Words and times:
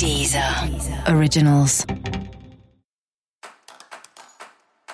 Deezer 0.00 0.42
Originals. 1.14 1.84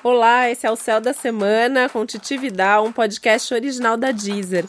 Olá, 0.03 0.51
esse 0.51 0.67
é 0.67 0.71
o 0.71 0.75
Céu 0.75 1.01
da 1.01 1.13
Semana 1.13 1.89
com 1.89 2.05
Titi 2.05 2.37
Vidal, 2.37 2.85
um 2.85 2.91
podcast 2.91 3.55
original 3.55 3.97
da 3.97 4.11
Deezer. 4.11 4.65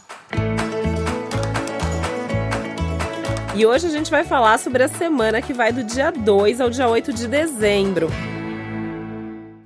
E 3.55 3.65
hoje 3.65 3.87
a 3.87 3.89
gente 3.89 4.11
vai 4.11 4.23
falar 4.23 4.59
sobre 4.59 4.83
a 4.83 4.87
semana 4.87 5.41
que 5.41 5.53
vai 5.53 5.73
do 5.73 5.83
dia 5.83 6.11
2 6.11 6.61
ao 6.61 6.69
dia 6.69 6.87
8 6.87 7.11
de 7.13 7.27
dezembro. 7.27 8.07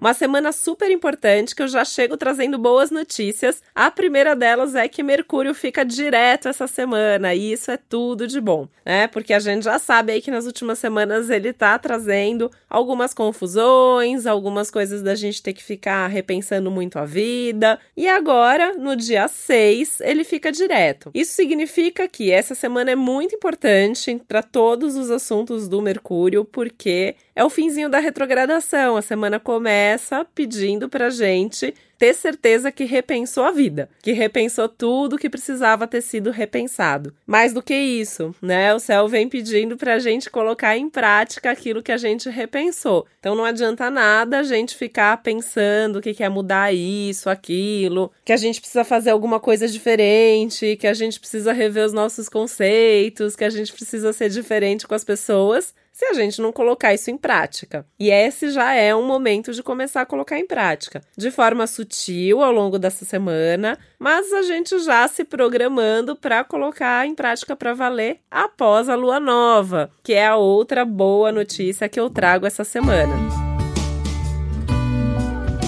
Uma 0.02 0.16
semana 0.16 0.52
super 0.52 0.90
importante 0.90 1.54
que 1.54 1.62
eu 1.62 1.68
já 1.68 1.86
chego 1.86 2.18
trazendo 2.18 2.58
boas 2.58 2.90
notícias. 2.90 3.62
A 3.76 3.92
primeira 3.92 4.36
delas 4.36 4.74
é 4.74 4.88
que 4.88 5.04
Mercúrio 5.04 5.54
fica 5.54 5.86
direto 5.86 6.50
essa 6.50 6.66
semana 6.66 7.36
e 7.36 7.54
isso 7.54 7.70
é 7.70 7.78
tudo 7.78 8.26
de 8.26 8.42
bom, 8.42 8.68
né? 8.84 9.06
Porque 9.06 9.32
a 9.32 9.38
gente 9.38 9.62
já 9.62 9.78
sabe 9.78 10.14
aí 10.14 10.20
que 10.20 10.32
nas 10.32 10.48
últimas 10.48 10.80
semanas 10.80 11.30
ele 11.30 11.54
tá 11.54 11.78
trazendo 11.78 12.50
algumas 12.68 13.14
confusões, 13.14 14.26
algumas 14.26 14.72
coisas 14.72 15.04
da 15.04 15.14
gente 15.14 15.44
ter 15.44 15.54
que 15.54 15.64
ficar 15.64 16.08
repensando 16.08 16.72
muito 16.72 16.98
a 16.98 17.06
vida. 17.06 17.80
E 17.96 18.10
agora, 18.10 18.74
no 18.74 18.96
dia 18.96 19.28
6, 19.28 20.02
ele 20.02 20.24
fica 20.24 20.52
direto. 20.52 21.12
Isso 21.14 21.34
significa 21.34 22.08
que 22.08 22.32
essa 22.32 22.56
semana 22.56 22.90
é 22.90 22.96
muito 22.96 23.36
importante 23.36 24.20
para 24.28 24.42
todos 24.42 24.96
os 24.96 25.12
assuntos 25.12 25.68
do 25.68 25.80
Mercúrio, 25.80 26.44
porque 26.44 27.16
é 27.36 27.44
o 27.44 27.52
finzinho 27.52 27.88
da 27.88 28.00
retrogradação. 28.00 28.98
A 28.98 29.02
semana 29.04 29.40
começa 29.40 29.91
pedindo 30.34 30.90
pra 30.90 31.10
gente 31.10 31.74
ter 32.02 32.16
certeza 32.16 32.72
que 32.72 32.84
repensou 32.84 33.44
a 33.44 33.52
vida, 33.52 33.88
que 34.02 34.12
repensou 34.12 34.68
tudo 34.68 35.20
que 35.20 35.30
precisava 35.30 35.86
ter 35.86 36.02
sido 36.02 36.32
repensado. 36.32 37.14
Mais 37.28 37.54
do 37.54 37.62
que 37.62 37.76
isso, 37.76 38.34
né? 38.42 38.74
O 38.74 38.80
céu 38.80 39.08
vem 39.08 39.30
pedindo 39.30 39.78
pra 39.78 40.00
gente 40.00 40.28
colocar 40.28 40.76
em 40.76 40.90
prática 40.90 41.52
aquilo 41.52 41.84
que 41.84 41.92
a 41.92 41.98
gente 41.98 42.28
repensou. 42.28 43.06
Então 43.20 43.36
não 43.36 43.46
adianta 43.46 43.92
nada 43.92 44.40
a 44.40 44.44
gente 44.44 44.76
ficar 44.76 45.22
pensando 45.22 46.02
que 46.02 46.16
quer 46.16 46.30
mudar 46.30 46.74
isso, 46.74 47.30
aquilo, 47.30 48.12
que 48.26 48.34
a 48.34 48.38
gente 48.38 48.60
precisa 48.60 48.84
fazer 48.84 49.12
alguma 49.12 49.40
coisa 49.40 49.68
diferente, 49.68 50.76
que 50.78 50.88
a 50.88 50.96
gente 50.96 51.20
precisa 51.20 51.54
rever 51.54 51.86
os 51.86 51.94
nossos 51.94 52.28
conceitos, 52.28 53.36
que 53.36 53.44
a 53.44 53.50
gente 53.52 53.72
precisa 53.72 54.12
ser 54.12 54.32
diferente 54.32 54.88
com 54.88 54.96
as 54.96 55.04
pessoas 55.04 55.72
se 55.92 56.06
a 56.06 56.14
gente 56.14 56.42
não 56.42 56.52
colocar 56.52 56.94
isso 56.94 57.12
em 57.12 57.18
prática. 57.18 57.86
E 58.00 58.10
esse 58.10 58.50
já 58.50 58.74
é 58.74 58.96
um 58.96 59.06
momento 59.06 59.52
de 59.52 59.62
começar 59.62 60.02
a 60.02 60.06
colocar 60.06 60.40
em 60.40 60.48
prática, 60.48 61.02
de 61.18 61.30
forma 61.30 61.68
sutil 61.68 62.42
ao 62.42 62.52
longo 62.52 62.80
dessa 62.80 63.06
semana, 63.06 63.78
mas 64.00 64.32
a 64.34 64.42
gente 64.42 64.80
já 64.80 65.08
se 65.08 65.24
programando 65.24 66.16
para 66.16 66.44
colocar 66.44 67.06
em 67.06 67.14
prática 67.14 67.56
para 67.56 67.74
valer 67.74 68.20
após 68.30 68.90
a 68.90 68.96
lua 68.96 69.20
nova, 69.20 69.92
que 70.04 70.14
é 70.14 70.28
a 70.28 70.38
outra 70.38 70.86
boa 70.86 71.32
notícia 71.32 71.90
que 71.90 72.00
eu 72.00 72.10
trago 72.10 72.46
essa 72.46 72.64
semana. 72.64 73.14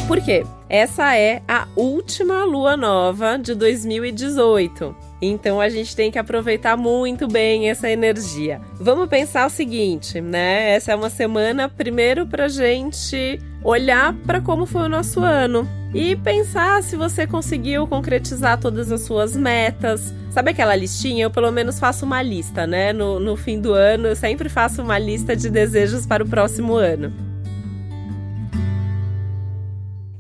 Por 0.08 0.22
quê? 0.22 0.44
Essa 0.70 1.16
é 1.16 1.42
a 1.48 1.68
última 1.76 2.44
lua 2.44 2.76
nova 2.76 3.38
de 3.38 3.56
2018. 3.56 5.13
Então 5.26 5.62
a 5.62 5.70
gente 5.70 5.96
tem 5.96 6.12
que 6.12 6.20
aproveitar 6.20 6.76
muito 6.76 7.28
bem 7.28 7.70
essa 7.70 7.90
energia. 7.90 8.60
Vamos 8.76 9.08
pensar 9.08 9.48
o 9.48 9.50
seguinte, 9.50 10.20
né? 10.20 10.72
Essa 10.72 10.92
é 10.92 10.96
uma 10.96 11.10
semana 11.10 11.70
primeiro 11.70 12.28
pra 12.28 12.48
gente 12.48 13.40
olhar 13.64 14.14
para 14.26 14.42
como 14.42 14.66
foi 14.66 14.84
o 14.84 14.90
nosso 14.90 15.22
ano 15.22 15.68
e 15.94 16.16
pensar 16.16 16.84
se 16.84 16.96
você 16.96 17.26
conseguiu 17.26 17.88
concretizar 17.88 18.60
todas 18.60 18.92
as 18.92 19.02
suas 19.02 19.36
metas. 19.36 20.14
Sabe 20.32 20.52
aquela 20.52 20.76
listinha? 20.76 21.24
Eu 21.24 21.32
pelo 21.32 21.52
menos 21.52 21.80
faço 21.80 22.06
uma 22.06 22.22
lista, 22.22 22.68
né? 22.68 22.92
No, 22.92 23.20
no 23.20 23.38
fim 23.38 23.62
do 23.62 23.74
ano 23.74 24.08
eu 24.08 24.16
sempre 24.16 24.50
faço 24.50 24.82
uma 24.82 24.98
lista 24.98 25.36
de 25.36 25.50
desejos 25.50 26.06
para 26.06 26.24
o 26.24 26.28
próximo 26.28 26.76
ano. 26.76 27.14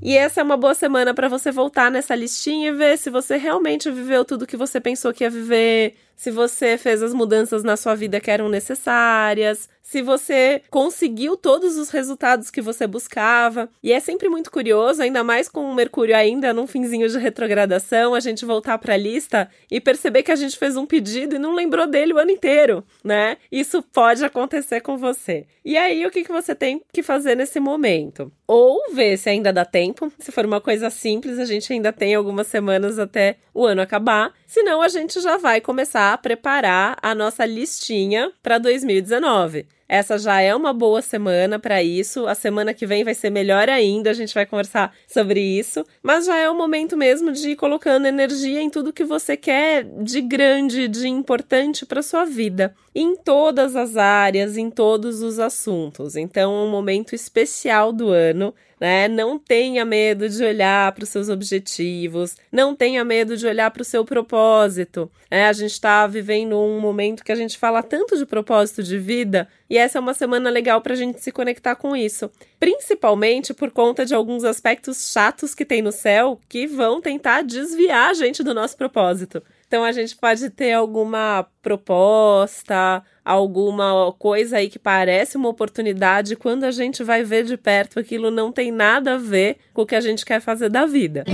E 0.05 0.17
essa 0.17 0.41
é 0.41 0.43
uma 0.43 0.57
boa 0.57 0.73
semana 0.75 1.13
para 1.13 1.29
você 1.29 1.49
voltar 1.49 1.89
nessa 1.89 2.13
listinha 2.13 2.67
e 2.67 2.71
ver 2.73 2.97
se 2.97 3.09
você 3.09 3.37
realmente 3.37 3.89
viveu 3.89 4.25
tudo 4.25 4.45
que 4.45 4.57
você 4.57 4.77
pensou 4.81 5.13
que 5.13 5.23
ia 5.23 5.29
viver, 5.29 5.95
se 6.15 6.31
você 6.31 6.77
fez 6.77 7.01
as 7.01 7.13
mudanças 7.13 7.63
na 7.63 7.75
sua 7.75 7.95
vida 7.95 8.19
que 8.19 8.31
eram 8.31 8.49
necessárias, 8.49 9.69
se 9.83 10.01
você 10.01 10.61
conseguiu 10.71 11.35
todos 11.35 11.77
os 11.77 11.89
resultados 11.89 12.49
que 12.49 12.61
você 12.61 12.87
buscava. 12.87 13.69
E 13.83 13.91
é 13.91 13.99
sempre 13.99 14.29
muito 14.29 14.49
curioso, 14.49 15.01
ainda 15.01 15.23
mais 15.23 15.49
com 15.49 15.69
o 15.69 15.75
Mercúrio 15.75 16.15
ainda 16.15 16.53
num 16.53 16.65
finzinho 16.65 17.07
de 17.09 17.19
retrogradação, 17.19 18.15
a 18.15 18.19
gente 18.19 18.45
voltar 18.45 18.77
para 18.77 18.93
a 18.93 18.97
lista 18.97 19.49
e 19.69 19.81
perceber 19.81 20.23
que 20.23 20.31
a 20.31 20.35
gente 20.35 20.57
fez 20.57 20.77
um 20.77 20.85
pedido 20.85 21.35
e 21.35 21.39
não 21.39 21.53
lembrou 21.53 21.85
dele 21.85 22.13
o 22.13 22.17
ano 22.17 22.31
inteiro, 22.31 22.83
né? 23.03 23.37
Isso 23.51 23.83
pode 23.83 24.23
acontecer 24.23 24.79
com 24.81 24.97
você. 24.97 25.45
E 25.65 25.77
aí, 25.77 26.05
o 26.05 26.11
que, 26.11 26.23
que 26.23 26.31
você 26.31 26.55
tem 26.55 26.81
que 26.91 27.03
fazer 27.03 27.35
nesse 27.35 27.59
momento? 27.59 28.31
Ou 28.47 28.93
ver 28.93 29.17
se 29.17 29.29
ainda 29.29 29.53
dá 29.53 29.63
tempo. 29.63 30.11
Se 30.19 30.31
for 30.31 30.45
uma 30.45 30.59
coisa 30.59 30.89
simples, 30.89 31.39
a 31.39 31.45
gente 31.45 31.71
ainda 31.71 31.93
tem 31.93 32.15
algumas 32.15 32.47
semanas 32.47 32.99
até 32.99 33.37
o 33.53 33.65
ano 33.65 33.81
acabar. 33.81 34.33
Senão, 34.45 34.81
a 34.81 34.87
gente 34.87 35.21
já 35.21 35.37
vai 35.37 35.61
começar 35.61 36.02
a 36.11 36.17
preparar 36.17 36.97
a 37.01 37.15
nossa 37.15 37.45
listinha 37.45 38.31
para 38.41 38.57
2019. 38.57 39.65
Essa 39.93 40.17
já 40.17 40.41
é 40.41 40.55
uma 40.55 40.73
boa 40.73 41.03
semana 41.03 41.59
para 41.59 41.83
isso. 41.83 42.25
A 42.25 42.33
semana 42.33 42.73
que 42.73 42.83
vem 42.83 43.03
vai 43.03 43.13
ser 43.13 43.29
melhor 43.29 43.69
ainda, 43.69 44.09
a 44.09 44.13
gente 44.13 44.33
vai 44.33 44.43
conversar 44.43 44.91
sobre 45.07 45.39
isso. 45.39 45.85
Mas 46.01 46.25
já 46.25 46.35
é 46.35 46.49
o 46.49 46.57
momento 46.57 46.97
mesmo 46.97 47.31
de 47.31 47.51
ir 47.51 47.55
colocando 47.55 48.07
energia 48.07 48.59
em 48.59 48.71
tudo 48.71 48.91
que 48.91 49.03
você 49.03 49.37
quer 49.37 49.83
de 49.83 50.19
grande, 50.19 50.87
de 50.87 51.07
importante 51.07 51.85
para 51.85 52.01
sua 52.01 52.25
vida, 52.25 52.73
em 52.95 53.15
todas 53.15 53.75
as 53.75 53.95
áreas, 53.95 54.57
em 54.57 54.71
todos 54.71 55.21
os 55.21 55.37
assuntos. 55.37 56.15
Então, 56.15 56.51
é 56.51 56.65
um 56.65 56.71
momento 56.71 57.13
especial 57.13 57.93
do 57.93 58.09
ano 58.09 58.51
né? 58.83 59.07
Não 59.07 59.39
tenha 59.39 59.85
medo 59.85 60.27
de 60.27 60.43
olhar 60.43 60.91
para 60.91 61.05
os 61.05 61.09
seus 61.09 61.29
objetivos, 61.29 62.35
não 62.51 62.75
tenha 62.75 63.01
medo 63.05 63.37
de 63.37 63.47
olhar 63.47 63.71
para 63.71 63.81
o 63.81 63.85
seu 63.85 64.03
propósito. 64.03 65.09
Né? 65.31 65.47
A 65.47 65.53
gente 65.53 65.71
está 65.71 66.05
vivendo 66.05 66.59
um 66.59 66.81
momento 66.81 67.23
que 67.23 67.31
a 67.31 67.35
gente 67.35 67.57
fala 67.57 67.81
tanto 67.81 68.17
de 68.17 68.25
propósito 68.25 68.83
de 68.83 68.97
vida 68.97 69.47
e 69.69 69.77
essa 69.83 69.97
é 69.97 70.01
uma 70.01 70.13
semana 70.13 70.49
legal 70.49 70.81
para 70.81 70.93
a 70.93 70.95
gente 70.95 71.21
se 71.21 71.31
conectar 71.31 71.75
com 71.75 71.95
isso, 71.95 72.31
principalmente 72.59 73.53
por 73.53 73.69
conta 73.69 74.05
de 74.05 74.15
alguns 74.15 74.43
aspectos 74.43 75.11
chatos 75.11 75.53
que 75.53 75.65
tem 75.65 75.81
no 75.81 75.91
céu 75.91 76.39
que 76.47 76.65
vão 76.65 77.01
tentar 77.01 77.43
desviar 77.43 78.09
a 78.09 78.13
gente 78.13 78.41
do 78.43 78.53
nosso 78.53 78.77
propósito. 78.77 79.43
Então 79.67 79.83
a 79.83 79.91
gente 79.91 80.15
pode 80.15 80.49
ter 80.51 80.71
alguma 80.71 81.45
proposta, 81.61 83.03
alguma 83.25 84.13
coisa 84.17 84.57
aí 84.57 84.69
que 84.69 84.79
parece 84.79 85.35
uma 85.35 85.49
oportunidade, 85.49 86.35
quando 86.35 86.63
a 86.63 86.71
gente 86.71 87.03
vai 87.03 87.23
ver 87.23 87.43
de 87.43 87.57
perto, 87.57 87.99
aquilo 87.99 88.31
não 88.31 88.51
tem 88.51 88.71
nada 88.71 89.15
a 89.15 89.17
ver 89.17 89.57
com 89.73 89.81
o 89.81 89.85
que 89.85 89.95
a 89.95 90.01
gente 90.01 90.25
quer 90.25 90.39
fazer 90.39 90.69
da 90.69 90.85
vida. 90.85 91.25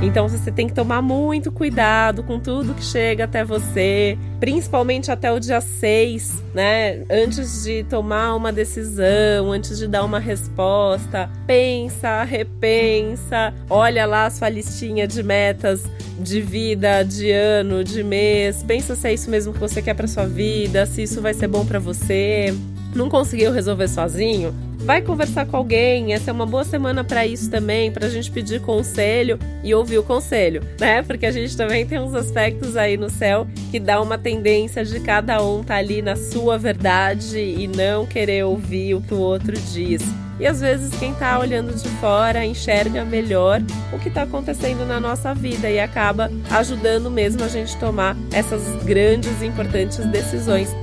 Então 0.00 0.28
você 0.28 0.52
tem 0.52 0.68
que 0.68 0.72
tomar 0.72 1.02
muito 1.02 1.50
cuidado 1.50 2.22
com 2.22 2.38
tudo 2.38 2.72
que 2.72 2.84
chega 2.84 3.24
até 3.24 3.44
você, 3.44 4.16
principalmente 4.38 5.10
até 5.10 5.32
o 5.32 5.40
dia 5.40 5.60
6, 5.60 6.44
né? 6.54 7.02
Antes 7.10 7.64
de 7.64 7.82
tomar 7.82 8.36
uma 8.36 8.52
decisão, 8.52 9.50
antes 9.50 9.76
de 9.76 9.88
dar 9.88 10.04
uma 10.04 10.20
resposta, 10.20 11.28
pensa, 11.48 12.22
repensa, 12.22 13.52
olha 13.68 14.06
lá 14.06 14.26
a 14.26 14.30
sua 14.30 14.48
listinha 14.48 15.06
de 15.06 15.20
metas 15.22 15.84
de 16.18 16.40
vida, 16.40 17.02
de 17.02 17.32
ano, 17.32 17.82
de 17.82 18.02
mês, 18.04 18.62
pensa 18.62 18.94
se 18.94 19.08
é 19.08 19.14
isso 19.14 19.28
mesmo 19.28 19.52
que 19.52 19.58
você 19.58 19.82
quer 19.82 19.94
para 19.94 20.06
sua 20.06 20.26
vida, 20.26 20.86
se 20.86 21.02
isso 21.02 21.20
vai 21.20 21.34
ser 21.34 21.48
bom 21.48 21.66
para 21.66 21.78
você. 21.80 22.54
Não 22.94 23.08
conseguiu 23.08 23.52
resolver 23.52 23.88
sozinho? 23.88 24.54
Vai 24.80 25.02
conversar 25.02 25.44
com 25.46 25.56
alguém, 25.56 26.14
essa 26.14 26.30
é 26.30 26.32
uma 26.32 26.46
boa 26.46 26.64
semana 26.64 27.02
para 27.02 27.26
isso 27.26 27.50
também, 27.50 27.90
para 27.90 28.06
a 28.06 28.08
gente 28.08 28.30
pedir 28.30 28.60
conselho 28.60 29.38
e 29.62 29.74
ouvir 29.74 29.98
o 29.98 30.02
conselho, 30.02 30.62
né? 30.80 31.02
Porque 31.02 31.26
a 31.26 31.32
gente 31.32 31.56
também 31.56 31.84
tem 31.84 31.98
uns 31.98 32.14
aspectos 32.14 32.76
aí 32.76 32.96
no 32.96 33.10
céu 33.10 33.46
que 33.70 33.80
dá 33.80 34.00
uma 34.00 34.16
tendência 34.16 34.84
de 34.84 35.00
cada 35.00 35.42
um 35.44 35.62
tá 35.62 35.76
ali 35.76 36.00
na 36.00 36.16
sua 36.16 36.56
verdade 36.56 37.38
e 37.38 37.66
não 37.66 38.06
querer 38.06 38.44
ouvir 38.44 38.94
o 38.94 39.00
que 39.00 39.12
o 39.12 39.18
outro 39.18 39.52
diz. 39.72 40.02
E 40.40 40.46
às 40.46 40.60
vezes 40.60 40.96
quem 40.98 41.12
tá 41.12 41.38
olhando 41.38 41.74
de 41.74 41.88
fora 42.00 42.44
enxerga 42.44 43.04
melhor 43.04 43.60
o 43.92 43.98
que 43.98 44.08
tá 44.08 44.22
acontecendo 44.22 44.86
na 44.86 45.00
nossa 45.00 45.34
vida 45.34 45.68
e 45.68 45.80
acaba 45.80 46.30
ajudando 46.50 47.10
mesmo 47.10 47.42
a 47.42 47.48
gente 47.48 47.76
tomar 47.78 48.16
essas 48.32 48.62
grandes 48.84 49.42
e 49.42 49.46
importantes 49.46 49.98
decisões. 50.06 50.74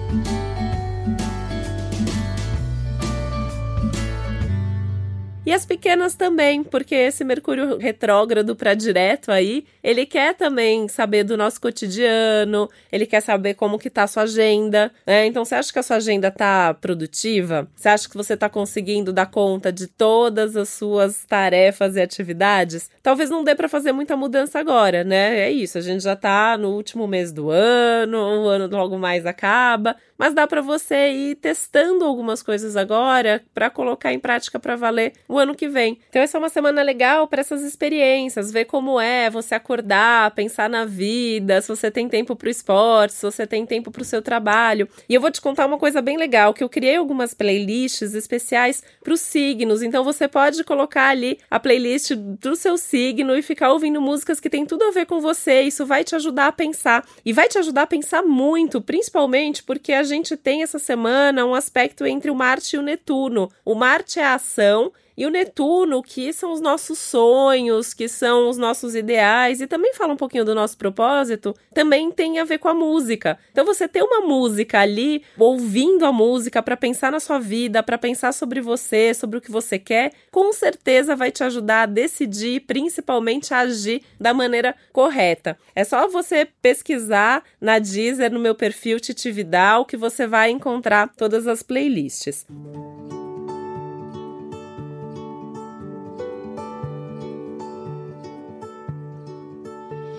E 5.45 5.53
as 5.53 5.63
pequenas 5.63 6.15
também, 6.15 6.63
porque 6.63 6.95
esse 6.95 7.23
Mercúrio 7.23 7.77
retrógrado 7.77 8.55
para 8.55 8.73
direto 8.73 9.31
aí, 9.31 9.63
ele 9.83 10.03
quer 10.07 10.33
também 10.33 10.87
saber 10.87 11.23
do 11.23 11.37
nosso 11.37 11.61
cotidiano, 11.61 12.67
ele 12.91 13.05
quer 13.05 13.21
saber 13.21 13.53
como 13.53 13.77
que 13.77 13.91
tá 13.91 14.03
a 14.03 14.07
sua 14.07 14.23
agenda, 14.23 14.91
né? 15.05 15.27
Então 15.27 15.45
você 15.45 15.53
acha 15.53 15.71
que 15.71 15.77
a 15.77 15.83
sua 15.83 15.97
agenda 15.97 16.31
tá 16.31 16.73
produtiva? 16.73 17.67
Você 17.75 17.89
acha 17.89 18.09
que 18.09 18.17
você 18.17 18.35
tá 18.35 18.49
conseguindo 18.49 19.13
dar 19.13 19.27
conta 19.27 19.71
de 19.71 19.85
todas 19.85 20.57
as 20.57 20.69
suas 20.69 21.23
tarefas 21.25 21.95
e 21.95 22.01
atividades? 22.01 22.89
Talvez 23.03 23.29
não 23.29 23.43
dê 23.43 23.53
para 23.53 23.69
fazer 23.69 23.91
muita 23.91 24.17
mudança 24.17 24.57
agora, 24.57 25.03
né? 25.03 25.41
É 25.41 25.51
isso, 25.51 25.77
a 25.77 25.81
gente 25.81 26.03
já 26.03 26.15
tá 26.15 26.57
no 26.57 26.69
último 26.71 27.07
mês 27.07 27.31
do 27.31 27.51
ano, 27.51 28.17
o 28.17 28.47
ano 28.47 28.67
logo 28.75 28.97
mais 28.97 29.27
acaba, 29.27 29.95
mas 30.17 30.33
dá 30.33 30.47
para 30.47 30.61
você 30.61 31.11
ir 31.11 31.35
testando 31.35 32.03
algumas 32.03 32.41
coisas 32.41 32.75
agora 32.75 33.43
para 33.53 33.69
colocar 33.69 34.11
em 34.11 34.19
prática 34.19 34.59
para 34.59 34.75
valer 34.75 35.13
o 35.35 35.39
ano 35.39 35.55
que 35.55 35.67
vem. 35.67 35.99
Então 36.09 36.21
essa 36.21 36.37
é 36.37 36.39
uma 36.39 36.49
semana 36.49 36.81
legal 36.81 37.27
para 37.27 37.41
essas 37.41 37.61
experiências, 37.61 38.51
ver 38.51 38.65
como 38.65 38.99
é 38.99 39.29
você 39.29 39.55
acordar, 39.55 40.31
pensar 40.31 40.69
na 40.69 40.85
vida, 40.85 41.61
se 41.61 41.67
você 41.67 41.91
tem 41.91 42.07
tempo 42.07 42.35
para 42.35 42.47
o 42.47 42.51
esporte, 42.51 43.13
se 43.13 43.23
você 43.23 43.45
tem 43.45 43.65
tempo 43.65 43.91
para 43.91 44.01
o 44.01 44.05
seu 44.05 44.21
trabalho. 44.21 44.87
E 45.07 45.13
eu 45.13 45.21
vou 45.21 45.31
te 45.31 45.41
contar 45.41 45.65
uma 45.65 45.77
coisa 45.77 46.01
bem 46.01 46.17
legal, 46.17 46.53
que 46.53 46.63
eu 46.63 46.69
criei 46.69 46.95
algumas 46.95 47.33
playlists 47.33 48.13
especiais 48.13 48.83
para 49.03 49.13
os 49.13 49.21
signos. 49.21 49.83
Então 49.83 50.03
você 50.03 50.27
pode 50.27 50.63
colocar 50.63 51.09
ali 51.09 51.39
a 51.49 51.59
playlist 51.59 52.11
do 52.13 52.55
seu 52.55 52.77
signo 52.77 53.35
e 53.37 53.41
ficar 53.41 53.71
ouvindo 53.71 54.01
músicas 54.01 54.39
que 54.39 54.49
tem 54.49 54.65
tudo 54.65 54.83
a 54.85 54.91
ver 54.91 55.05
com 55.05 55.19
você. 55.19 55.61
Isso 55.61 55.85
vai 55.85 56.03
te 56.03 56.15
ajudar 56.15 56.47
a 56.47 56.51
pensar 56.51 57.05
e 57.25 57.33
vai 57.33 57.47
te 57.47 57.57
ajudar 57.57 57.83
a 57.83 57.87
pensar 57.87 58.23
muito, 58.23 58.81
principalmente 58.81 59.63
porque 59.63 59.93
a 59.93 60.03
gente 60.03 60.37
tem 60.37 60.63
essa 60.63 60.79
semana 60.79 61.45
um 61.45 61.53
aspecto 61.53 62.05
entre 62.05 62.31
o 62.31 62.35
Marte 62.35 62.75
e 62.75 62.79
o 62.79 62.81
Netuno. 62.81 63.51
O 63.63 63.75
Marte 63.75 64.19
é 64.19 64.23
a 64.23 64.35
ação 64.35 64.91
e 65.17 65.25
o 65.25 65.29
Netuno, 65.29 66.03
que 66.03 66.33
são 66.33 66.51
os 66.51 66.59
nossos 66.59 66.99
sonhos, 66.99 67.93
que 67.93 68.07
são 68.07 68.49
os 68.49 68.57
nossos 68.57 68.95
ideais, 68.95 69.61
e 69.61 69.67
também 69.67 69.93
fala 69.93 70.13
um 70.13 70.17
pouquinho 70.17 70.45
do 70.45 70.55
nosso 70.55 70.77
propósito, 70.77 71.55
também 71.73 72.11
tem 72.11 72.39
a 72.39 72.43
ver 72.43 72.57
com 72.57 72.67
a 72.67 72.73
música. 72.73 73.37
Então, 73.51 73.65
você 73.65 73.87
ter 73.87 74.03
uma 74.03 74.21
música 74.21 74.79
ali, 74.79 75.23
ouvindo 75.37 76.05
a 76.05 76.11
música 76.11 76.61
para 76.61 76.75
pensar 76.75 77.11
na 77.11 77.19
sua 77.19 77.39
vida, 77.39 77.81
para 77.81 77.97
pensar 77.97 78.33
sobre 78.33 78.59
você, 78.59 79.13
sobre 79.13 79.37
o 79.37 79.41
que 79.41 79.51
você 79.51 79.79
quer, 79.79 80.11
com 80.31 80.51
certeza 80.51 81.15
vai 81.15 81.31
te 81.31 81.43
ajudar 81.43 81.83
a 81.83 81.85
decidir, 81.85 82.61
principalmente 82.61 83.53
a 83.53 83.59
agir 83.59 84.01
da 84.19 84.33
maneira 84.33 84.75
correta. 84.91 85.57
É 85.73 85.83
só 85.83 86.07
você 86.07 86.47
pesquisar 86.61 87.43
na 87.59 87.79
Deezer, 87.79 88.31
no 88.31 88.39
meu 88.39 88.55
perfil 88.55 88.99
Titividal, 88.99 89.85
que 89.85 89.97
você 89.97 90.27
vai 90.27 90.49
encontrar 90.49 91.09
todas 91.15 91.47
as 91.47 91.63
playlists. 91.63 92.45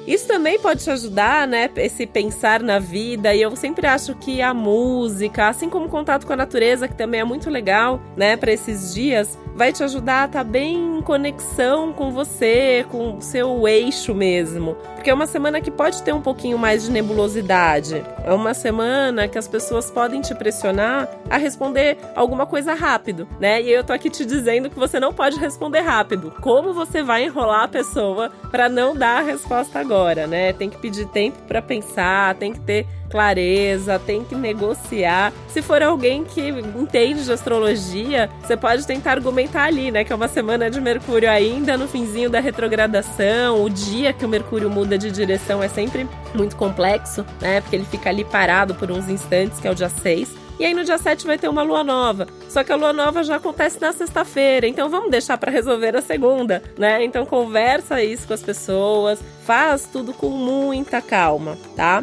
Isso 0.06 0.28
também 0.28 0.58
pode 0.58 0.84
te 0.84 0.90
ajudar, 0.90 1.48
né? 1.48 1.68
Esse 1.76 2.06
pensar 2.06 2.62
na 2.62 2.78
vida. 2.78 3.34
E 3.34 3.42
eu 3.42 3.56
sempre 3.56 3.86
acho 3.88 4.14
que 4.14 4.40
a 4.40 4.54
música, 4.54 5.48
assim 5.48 5.68
como 5.68 5.86
o 5.86 5.88
contato 5.88 6.26
com 6.26 6.32
a 6.32 6.36
natureza, 6.36 6.86
que 6.86 6.94
também 6.94 7.20
é 7.20 7.24
muito 7.24 7.50
legal, 7.50 8.00
né, 8.16 8.36
para 8.36 8.52
esses 8.52 8.94
dias, 8.94 9.36
vai 9.56 9.72
te 9.72 9.82
ajudar 9.82 10.22
a 10.22 10.26
estar 10.26 10.38
tá 10.38 10.44
bem 10.44 10.98
em 10.98 11.02
conexão 11.02 11.92
com 11.92 12.10
você, 12.12 12.84
com 12.88 13.16
o 13.16 13.20
seu 13.22 13.66
eixo 13.66 14.14
mesmo. 14.14 14.76
Porque 14.94 15.10
é 15.10 15.14
uma 15.14 15.26
semana 15.26 15.60
que 15.60 15.70
pode 15.70 16.02
ter 16.02 16.12
um 16.12 16.20
pouquinho 16.20 16.58
mais 16.58 16.84
de 16.84 16.90
nebulosidade. 16.90 18.04
É 18.24 18.32
uma 18.32 18.54
semana 18.54 19.26
que 19.26 19.38
as 19.38 19.48
pessoas 19.48 19.90
podem 19.90 20.20
te 20.20 20.34
pressionar 20.34 21.08
a 21.28 21.36
responder 21.36 21.98
alguma 22.14 22.46
coisa 22.46 22.74
rápido, 22.74 23.26
né? 23.40 23.62
E 23.62 23.72
eu 23.72 23.82
tô 23.82 23.92
aqui 23.92 24.10
te 24.10 24.24
dizendo 24.24 24.70
que 24.70 24.78
você 24.78 25.00
não 25.00 25.12
pode 25.12 25.38
responder 25.38 25.80
rápido. 25.80 26.32
Como 26.40 26.72
você 26.72 27.02
vai 27.02 27.24
enrolar 27.24 27.64
a 27.64 27.68
pessoa 27.68 28.30
para 28.50 28.68
não 28.68 28.94
dar 28.94 29.20
a 29.20 29.24
resposta 29.24 29.78
agora, 29.80 29.95
né? 30.26 30.52
Tem 30.52 30.68
que 30.68 30.76
pedir 30.76 31.06
tempo 31.06 31.38
para 31.46 31.62
pensar, 31.62 32.34
tem 32.34 32.52
que 32.52 32.60
ter 32.60 32.86
clareza, 33.10 33.98
tem 33.98 34.24
que 34.24 34.34
negociar. 34.34 35.32
Se 35.48 35.62
for 35.62 35.82
alguém 35.82 36.24
que 36.24 36.48
entende 36.48 37.24
de 37.24 37.32
astrologia, 37.32 38.28
você 38.42 38.56
pode 38.56 38.86
tentar 38.86 39.12
argumentar 39.12 39.64
ali, 39.64 39.90
né? 39.90 40.04
Que 40.04 40.12
é 40.12 40.16
uma 40.16 40.28
semana 40.28 40.70
de 40.70 40.80
Mercúrio 40.80 41.30
ainda 41.30 41.76
no 41.76 41.88
finzinho 41.88 42.28
da 42.28 42.40
retrogradação, 42.40 43.62
o 43.62 43.70
dia 43.70 44.12
que 44.12 44.24
o 44.24 44.28
Mercúrio 44.28 44.68
muda 44.68 44.98
de 44.98 45.10
direção 45.10 45.62
é 45.62 45.68
sempre 45.68 46.08
muito 46.34 46.56
complexo, 46.56 47.24
né? 47.40 47.60
Porque 47.60 47.76
ele 47.76 47.86
fica 47.86 48.10
ali 48.10 48.24
parado 48.24 48.74
por 48.74 48.90
uns 48.90 49.08
instantes, 49.08 49.60
que 49.60 49.68
é 49.68 49.70
o 49.70 49.74
dia 49.74 49.88
6. 49.88 50.45
E 50.58 50.64
aí 50.64 50.72
no 50.72 50.84
dia 50.84 50.96
7 50.96 51.26
vai 51.26 51.38
ter 51.38 51.48
uma 51.48 51.62
lua 51.62 51.84
nova. 51.84 52.26
Só 52.48 52.64
que 52.64 52.72
a 52.72 52.76
lua 52.76 52.92
nova 52.92 53.22
já 53.22 53.36
acontece 53.36 53.80
na 53.80 53.92
sexta-feira, 53.92 54.66
então 54.66 54.88
vamos 54.88 55.10
deixar 55.10 55.36
para 55.36 55.52
resolver 55.52 55.94
a 55.96 56.00
segunda, 56.00 56.62
né? 56.78 57.04
Então 57.04 57.26
conversa 57.26 58.02
isso 58.02 58.26
com 58.26 58.32
as 58.34 58.42
pessoas, 58.42 59.20
faz 59.44 59.86
tudo 59.86 60.14
com 60.14 60.30
muita 60.30 61.02
calma, 61.02 61.58
tá? 61.76 62.02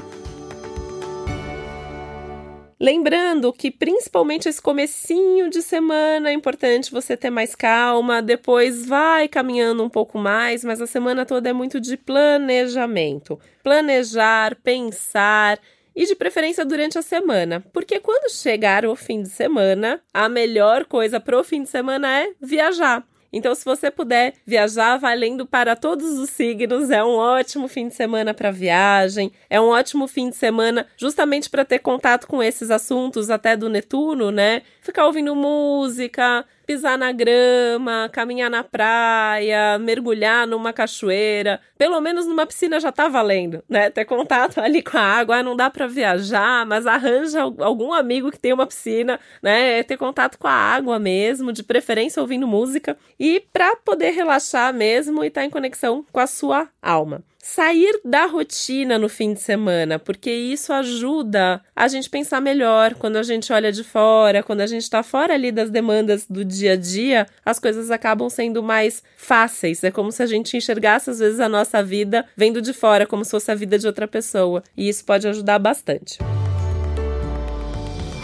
Lembrando 2.84 3.54
que 3.54 3.72
principalmente 3.72 4.50
esse 4.50 4.62
comecinho 4.62 5.50
de 5.50 5.62
semana 5.62 6.30
é 6.30 6.34
importante 6.34 6.92
você 6.92 7.16
ter 7.16 7.30
mais 7.30 7.56
calma, 7.56 8.22
depois 8.22 8.86
vai 8.86 9.30
caminhando 9.30 9.82
um 9.86 9.90
pouco 9.90 10.18
mais, 10.18 10.66
mas 10.66 10.82
a 10.82 10.86
semana 10.86 11.26
toda 11.26 11.50
é 11.50 11.54
muito 11.54 11.80
de 11.80 11.96
planejamento. 11.96 13.40
Planejar, 13.64 14.58
pensar 14.62 15.60
e 15.96 16.06
de 16.06 16.16
preferência 16.16 16.66
durante 16.66 16.98
a 16.98 17.02
semana, 17.02 17.64
porque 17.72 18.00
quando 18.00 18.32
chegar 18.32 18.86
o 18.86 18.96
fim 18.96 19.22
de 19.22 19.30
semana, 19.30 20.02
a 20.14 20.28
melhor 20.28 20.86
coisa 20.86 21.20
pro 21.20 21.44
fim 21.44 21.64
de 21.64 21.70
semana 21.70 22.22
é 22.22 22.32
viajar. 22.42 23.06
Então, 23.34 23.56
se 23.56 23.66
você 23.66 23.90
puder 23.90 24.36
viajar 24.46 24.98
valendo 24.98 25.44
para 25.44 25.76
todos 25.76 26.20
os 26.20 26.30
signos, 26.30 26.92
é 26.92 27.04
um 27.04 27.16
ótimo 27.16 27.68
fim 27.68 27.88
de 27.88 27.96
semana 27.96 28.32
para 28.32 28.52
viagem, 28.52 29.32
é 29.50 29.60
um 29.60 29.70
ótimo 29.70 30.08
fim 30.08 30.30
de 30.30 30.36
semana 30.36 30.86
justamente 30.96 31.50
para 31.50 31.66
ter 31.66 31.80
contato 31.80 32.28
com 32.28 32.44
esses 32.44 32.70
assuntos 32.70 33.32
até 33.32 33.58
do 33.58 33.70
Netuno, 33.70 34.30
né? 34.30 34.62
Ficar 34.82 35.08
ouvindo 35.08 35.36
música, 35.36 36.46
pisar 36.66 36.98
na 36.98 37.12
grama, 37.12 38.10
caminhar 38.12 38.50
na 38.50 38.64
praia, 38.64 39.78
mergulhar 39.80 40.48
numa 40.48 40.74
cachoeira, 40.74 41.60
pelo 41.78 42.00
menos 42.02 42.26
numa 42.26 42.46
piscina 42.46 42.80
já 42.80 42.92
tá 42.92 43.08
valendo, 43.08 43.64
né? 43.70 43.90
Ter 43.90 44.06
contato 44.06 44.60
ali 44.60 44.82
com 44.82 44.98
a 44.98 45.02
água, 45.02 45.38
ah, 45.38 45.44
não 45.44 45.56
dá 45.56 45.70
para 45.70 45.88
viajar, 45.88 46.66
mas 46.66 46.86
arranja 46.86 47.42
algum 47.42 47.94
amigo 47.94 48.32
que 48.32 48.40
tem 48.40 48.54
uma 48.54 48.68
piscina, 48.68 49.20
né? 49.42 49.84
Ter 49.84 49.98
contato 49.98 50.38
com 50.38 50.48
a 50.48 50.52
água 50.52 51.00
mesmo, 51.00 51.52
de 51.52 51.64
preferência 51.64 52.22
ouvindo 52.22 52.48
música 52.48 52.98
e 53.20 53.42
para 53.52 53.76
poder 53.76 54.12
relaxar 54.12 54.74
mesmo 54.74 55.24
e 55.24 55.28
estar 55.28 55.42
tá 55.42 55.46
em 55.46 55.50
conexão 55.50 56.06
com 56.12 56.20
a 56.20 56.28
sua 56.28 56.70
alma 56.82 57.24
sair 57.44 58.00
da 58.06 58.26
rotina 58.26 58.98
no 58.98 59.10
fim 59.10 59.34
de 59.34 59.42
semana, 59.42 60.00
porque 60.00 60.32
isso 60.32 60.72
ajuda 60.72 61.62
a 61.76 61.90
gente 61.90 62.10
pensar 62.10 62.40
melhor 62.40 62.96
quando 62.96 63.18
a 63.18 63.24
gente 63.24 63.52
olha 63.52 63.70
de 63.70 63.84
fora, 63.84 64.42
quando 64.42 64.62
a 64.62 64.66
gente 64.66 64.84
está 64.84 65.04
fora 65.04 65.34
ali 65.34 65.52
das 65.52 65.70
demandas 65.70 66.26
do 66.26 66.46
dia 66.46 66.72
a 66.72 66.76
dia, 66.78 67.28
as 67.46 67.60
coisas 67.60 67.92
acabam 67.92 68.30
sendo 68.30 68.64
mais 68.64 69.04
fáceis. 69.18 69.84
É 69.84 69.92
como 69.92 70.10
se 70.10 70.24
a 70.24 70.26
gente 70.26 70.56
enxergasse 70.56 71.10
às 71.10 71.20
vezes 71.20 71.42
a 71.42 71.50
nossa 71.50 71.84
vida 71.84 72.26
vendo 72.34 72.62
de 72.62 72.72
fora, 72.72 73.06
como 73.06 73.26
se 73.26 73.32
fosse 73.32 73.52
a 73.52 73.56
vida 73.56 73.78
de 73.78 73.88
outra 73.88 74.08
pessoa, 74.08 74.64
e 74.78 74.88
isso 74.88 75.04
pode 75.04 75.28
ajudar 75.28 75.60
bastante. 75.60 76.20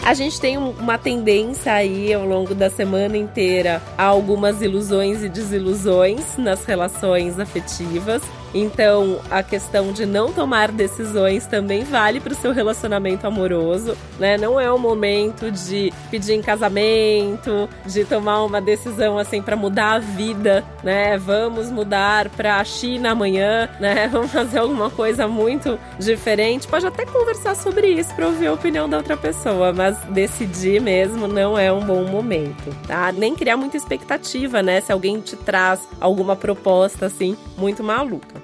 A 0.02 0.14
gente 0.14 0.40
tem 0.40 0.56
uma 0.56 0.96
tendência 0.96 1.74
aí 1.74 2.10
ao 2.14 2.24
longo 2.24 2.54
da 2.54 2.70
semana 2.70 3.18
inteira 3.18 3.82
a 3.98 4.04
algumas 4.04 4.62
ilusões 4.62 5.22
e 5.22 5.28
desilusões 5.28 6.38
nas 6.38 6.64
relações 6.64 7.38
afetivas. 7.38 8.22
Então, 8.54 9.20
a 9.30 9.42
questão 9.42 9.92
de 9.92 10.04
não 10.04 10.32
tomar 10.32 10.72
decisões 10.72 11.46
também 11.46 11.84
vale 11.84 12.20
para 12.20 12.32
o 12.32 12.36
seu 12.36 12.52
relacionamento 12.52 13.26
amoroso, 13.26 13.96
né? 14.18 14.36
Não 14.36 14.58
é 14.58 14.70
o 14.70 14.78
momento 14.78 15.50
de 15.50 15.92
pedir 16.10 16.34
em 16.34 16.42
casamento, 16.42 17.68
de 17.86 18.04
tomar 18.04 18.44
uma 18.44 18.60
decisão 18.60 19.18
assim 19.18 19.40
para 19.40 19.56
mudar 19.56 19.92
a 19.92 19.98
vida, 19.98 20.64
né? 20.82 21.16
Vamos 21.16 21.70
mudar 21.70 22.28
para 22.30 22.58
a 22.58 22.64
China 22.64 23.12
amanhã, 23.12 23.68
né? 23.78 24.08
Vamos 24.12 24.32
fazer 24.32 24.58
alguma 24.58 24.90
coisa 24.90 25.28
muito 25.28 25.78
diferente. 25.98 26.66
Pode 26.66 26.86
até 26.86 27.06
conversar 27.06 27.54
sobre 27.54 27.88
isso 27.88 28.14
para 28.14 28.26
ouvir 28.26 28.48
a 28.48 28.52
opinião 28.52 28.88
da 28.88 28.96
outra 28.96 29.16
pessoa, 29.16 29.72
mas 29.72 29.96
decidir 30.06 30.80
mesmo 30.80 31.28
não 31.28 31.56
é 31.56 31.72
um 31.72 31.80
bom 31.80 32.04
momento, 32.04 32.74
tá? 32.86 33.12
Nem 33.12 33.34
criar 33.34 33.56
muita 33.56 33.76
expectativa, 33.76 34.62
né? 34.62 34.80
Se 34.80 34.90
alguém 34.90 35.20
te 35.20 35.36
traz 35.36 35.80
alguma 36.00 36.34
proposta 36.34 37.06
assim 37.06 37.36
muito 37.56 37.84
maluca. 37.84 38.39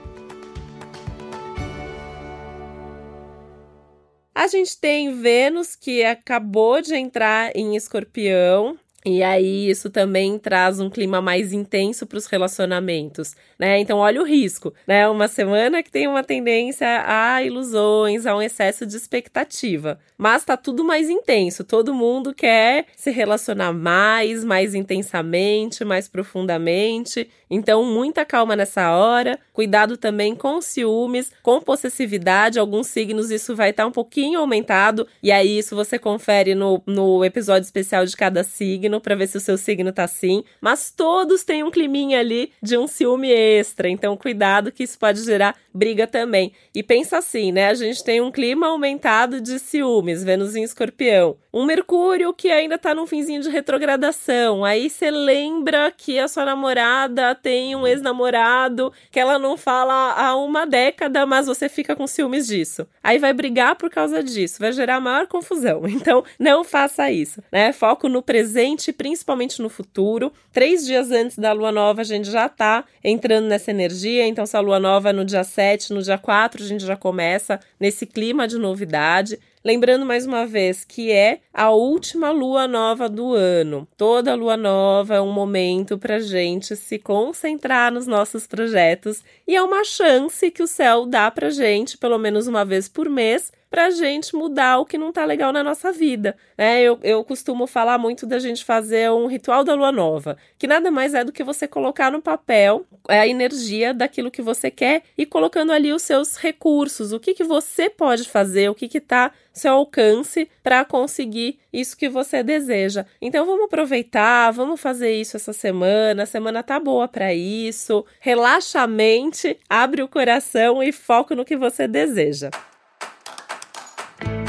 A 4.36 4.48
gente 4.48 4.78
tem 4.78 5.18
Vênus 5.18 5.74
que 5.74 6.04
acabou 6.04 6.82
de 6.82 6.94
entrar 6.94 7.56
em 7.56 7.74
Escorpião 7.74 8.78
E 9.08 9.22
aí 9.22 9.70
isso 9.70 9.88
também 9.88 10.36
traz 10.36 10.80
um 10.80 10.90
clima 10.90 11.20
mais 11.20 11.52
intenso 11.52 12.04
para 12.08 12.18
os 12.18 12.26
relacionamentos, 12.26 13.36
né? 13.56 13.78
Então 13.78 13.98
olha 13.98 14.20
o 14.20 14.24
risco, 14.24 14.74
né? 14.84 15.08
Uma 15.08 15.28
semana 15.28 15.80
que 15.80 15.92
tem 15.92 16.08
uma 16.08 16.24
tendência 16.24 17.04
a 17.06 17.40
ilusões, 17.40 18.26
a 18.26 18.34
um 18.34 18.42
excesso 18.42 18.84
de 18.84 18.96
expectativa, 18.96 20.00
mas 20.18 20.44
tá 20.44 20.56
tudo 20.56 20.82
mais 20.82 21.08
intenso. 21.08 21.62
Todo 21.62 21.94
mundo 21.94 22.34
quer 22.34 22.86
se 22.96 23.12
relacionar 23.12 23.72
mais, 23.72 24.42
mais 24.42 24.74
intensamente, 24.74 25.84
mais 25.84 26.08
profundamente. 26.08 27.30
Então 27.48 27.84
muita 27.84 28.24
calma 28.24 28.56
nessa 28.56 28.90
hora. 28.90 29.38
Cuidado 29.52 29.96
também 29.96 30.34
com 30.34 30.60
ciúmes, 30.60 31.30
com 31.44 31.60
possessividade. 31.60 32.58
Alguns 32.58 32.88
signos 32.88 33.30
isso 33.30 33.54
vai 33.54 33.70
estar 33.70 33.84
tá 33.84 33.88
um 33.88 33.92
pouquinho 33.92 34.40
aumentado 34.40 35.06
e 35.22 35.30
aí 35.30 35.58
isso 35.58 35.76
você 35.76 35.96
confere 35.96 36.56
no, 36.56 36.82
no 36.84 37.24
episódio 37.24 37.66
especial 37.66 38.04
de 38.04 38.16
cada 38.16 38.42
signo 38.42 38.95
signo 38.96 39.00
para 39.00 39.14
ver 39.14 39.26
se 39.28 39.36
o 39.36 39.40
seu 39.40 39.56
signo 39.56 39.92
tá 39.92 40.04
assim, 40.04 40.42
mas 40.60 40.90
todos 40.90 41.44
têm 41.44 41.62
um 41.62 41.70
climinha 41.70 42.20
ali 42.20 42.52
de 42.62 42.76
um 42.76 42.86
ciúme 42.86 43.30
extra, 43.30 43.88
então 43.88 44.16
cuidado 44.16 44.72
que 44.72 44.82
isso 44.82 44.98
pode 44.98 45.22
gerar 45.22 45.54
briga 45.72 46.06
também. 46.06 46.52
E 46.74 46.82
pensa 46.82 47.18
assim, 47.18 47.52
né? 47.52 47.68
A 47.68 47.74
gente 47.74 48.02
tem 48.02 48.20
um 48.20 48.30
clima 48.30 48.66
aumentado 48.68 49.40
de 49.40 49.58
ciúmes, 49.58 50.24
Vênus 50.24 50.56
em 50.56 50.62
Escorpião. 50.62 51.36
Um 51.52 51.64
Mercúrio 51.64 52.32
que 52.32 52.50
ainda 52.50 52.78
tá 52.78 52.94
num 52.94 53.06
finzinho 53.06 53.42
de 53.42 53.50
retrogradação. 53.50 54.64
Aí 54.64 54.88
você 54.90 55.10
lembra 55.10 55.90
que 55.90 56.18
a 56.18 56.28
sua 56.28 56.44
namorada 56.44 57.34
tem 57.34 57.76
um 57.76 57.86
ex-namorado 57.86 58.92
que 59.10 59.20
ela 59.20 59.38
não 59.38 59.56
fala 59.56 60.12
há 60.12 60.36
uma 60.36 60.66
década, 60.66 61.24
mas 61.26 61.46
você 61.46 61.68
fica 61.68 61.94
com 61.94 62.06
ciúmes 62.06 62.46
disso. 62.46 62.86
Aí 63.02 63.18
vai 63.18 63.32
brigar 63.32 63.76
por 63.76 63.90
causa 63.90 64.22
disso, 64.22 64.58
vai 64.58 64.72
gerar 64.72 65.00
maior 65.00 65.26
confusão. 65.26 65.82
Então, 66.06 66.22
não 66.38 66.62
faça 66.62 67.10
isso, 67.10 67.42
né? 67.50 67.72
Foco 67.72 68.08
no 68.08 68.22
presente, 68.22 68.85
principalmente 68.92 69.60
no 69.60 69.68
futuro. 69.68 70.32
Três 70.52 70.84
dias 70.84 71.10
antes 71.10 71.38
da 71.38 71.52
lua 71.52 71.72
nova, 71.72 72.00
a 72.00 72.04
gente 72.04 72.30
já 72.30 72.48
tá 72.48 72.84
entrando 73.02 73.46
nessa 73.46 73.70
energia. 73.70 74.26
Então, 74.26 74.46
se 74.46 74.56
a 74.56 74.60
lua 74.60 74.80
nova 74.80 75.10
é 75.10 75.12
no 75.12 75.24
dia 75.24 75.44
7, 75.44 75.92
no 75.92 76.02
dia 76.02 76.18
4, 76.18 76.62
a 76.62 76.66
gente 76.66 76.84
já 76.84 76.96
começa 76.96 77.60
nesse 77.78 78.06
clima 78.06 78.46
de 78.46 78.58
novidade. 78.58 79.38
Lembrando 79.66 80.06
mais 80.06 80.24
uma 80.24 80.46
vez 80.46 80.84
que 80.84 81.10
é 81.10 81.40
a 81.52 81.70
última 81.70 82.30
lua 82.30 82.68
nova 82.68 83.08
do 83.08 83.34
ano. 83.34 83.88
Toda 83.96 84.32
lua 84.36 84.56
nova 84.56 85.16
é 85.16 85.20
um 85.20 85.32
momento 85.32 85.98
para 85.98 86.20
gente 86.20 86.76
se 86.76 87.00
concentrar 87.00 87.92
nos 87.92 88.06
nossos 88.06 88.46
projetos 88.46 89.24
e 89.44 89.56
é 89.56 89.62
uma 89.62 89.82
chance 89.82 90.52
que 90.52 90.62
o 90.62 90.68
céu 90.68 91.04
dá 91.04 91.28
para 91.32 91.50
gente, 91.50 91.98
pelo 91.98 92.16
menos 92.16 92.46
uma 92.46 92.64
vez 92.64 92.88
por 92.88 93.10
mês, 93.10 93.50
para 93.70 93.90
gente 93.90 94.34
mudar 94.34 94.78
o 94.78 94.86
que 94.86 94.98
não 94.98 95.12
tá 95.12 95.24
legal 95.24 95.52
na 95.52 95.62
nossa 95.62 95.92
vida. 95.92 96.36
Né? 96.56 96.82
Eu, 96.82 96.98
eu 97.02 97.24
costumo 97.24 97.66
falar 97.66 97.98
muito 97.98 98.26
da 98.26 98.38
gente 98.38 98.64
fazer 98.64 99.10
um 99.10 99.26
ritual 99.26 99.64
da 99.64 99.74
lua 99.74 99.92
nova, 99.92 100.36
que 100.58 100.66
nada 100.66 100.90
mais 100.90 101.14
é 101.14 101.24
do 101.24 101.32
que 101.32 101.44
você 101.44 101.66
colocar 101.66 102.10
no 102.10 102.22
papel 102.22 102.86
a 103.08 103.26
energia 103.26 103.92
daquilo 103.92 104.30
que 104.30 104.42
você 104.42 104.70
quer 104.70 105.02
e 105.16 105.26
colocando 105.26 105.72
ali 105.72 105.92
os 105.92 106.02
seus 106.02 106.36
recursos, 106.36 107.12
o 107.12 107.20
que, 107.20 107.34
que 107.34 107.44
você 107.44 107.90
pode 107.90 108.28
fazer, 108.28 108.68
o 108.70 108.74
que 108.74 108.88
que 108.88 109.00
tá 109.00 109.32
seu 109.52 109.72
alcance 109.72 110.48
para 110.62 110.84
conseguir 110.84 111.58
isso 111.72 111.96
que 111.96 112.08
você 112.08 112.42
deseja. 112.42 113.06
Então 113.20 113.46
vamos 113.46 113.64
aproveitar, 113.64 114.50
vamos 114.50 114.80
fazer 114.80 115.14
isso 115.14 115.36
essa 115.36 115.52
semana. 115.52 116.24
A 116.24 116.26
semana 116.26 116.62
tá 116.62 116.78
boa 116.78 117.08
para 117.08 117.32
isso. 117.34 118.04
Relaxa 118.20 118.80
a 118.80 118.86
mente, 118.86 119.58
abre 119.68 120.02
o 120.02 120.08
coração 120.08 120.82
e 120.82 120.92
foco 120.92 121.34
no 121.34 121.44
que 121.44 121.56
você 121.56 121.88
deseja. 121.88 122.50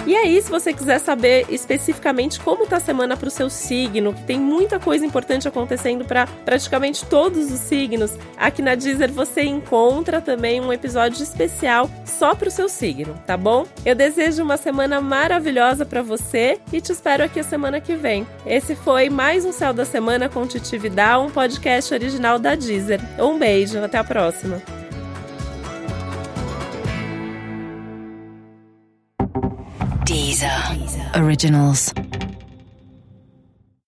E 0.07 0.15
aí, 0.15 0.41
se 0.41 0.49
você 0.49 0.71
quiser 0.71 0.99
saber 0.99 1.45
especificamente 1.49 2.39
como 2.39 2.65
tá 2.65 2.77
a 2.77 2.79
semana 2.79 3.17
para 3.17 3.27
o 3.27 3.31
seu 3.31 3.49
signo, 3.49 4.13
que 4.13 4.23
tem 4.23 4.39
muita 4.39 4.79
coisa 4.79 5.05
importante 5.05 5.49
acontecendo 5.49 6.05
para 6.05 6.25
praticamente 6.45 7.05
todos 7.05 7.51
os 7.51 7.59
signos, 7.59 8.13
aqui 8.37 8.61
na 8.61 8.73
Deezer 8.73 9.11
você 9.11 9.43
encontra 9.43 10.21
também 10.21 10.61
um 10.61 10.71
episódio 10.71 11.21
especial 11.21 11.89
só 12.05 12.33
para 12.33 12.47
o 12.47 12.51
seu 12.51 12.69
signo, 12.69 13.15
tá 13.27 13.35
bom? 13.35 13.65
Eu 13.85 13.95
desejo 13.95 14.43
uma 14.43 14.55
semana 14.55 15.01
maravilhosa 15.01 15.85
para 15.85 16.01
você 16.01 16.57
e 16.71 16.79
te 16.79 16.93
espero 16.93 17.25
aqui 17.25 17.41
a 17.41 17.43
semana 17.43 17.81
que 17.81 17.97
vem. 17.97 18.25
Esse 18.45 18.77
foi 18.77 19.09
mais 19.09 19.43
um 19.43 19.51
Céu 19.51 19.73
da 19.73 19.83
Semana 19.83 20.29
com 20.29 20.47
Titi 20.47 20.77
um 21.21 21.29
podcast 21.29 21.93
original 21.93 22.39
da 22.39 22.55
Deezer. 22.55 23.01
Um 23.19 23.37
beijo, 23.37 23.77
até 23.83 23.97
a 23.97 24.05
próxima. 24.05 24.76
Deezer. 30.37 31.15
Originals. 31.15 31.91